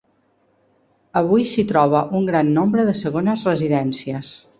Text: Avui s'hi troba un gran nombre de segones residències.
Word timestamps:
Avui 1.19 1.43
s'hi 1.51 1.65
troba 1.71 2.01
un 2.19 2.25
gran 2.29 2.49
nombre 2.55 2.87
de 2.87 2.95
segones 3.03 3.45
residències. 3.51 4.33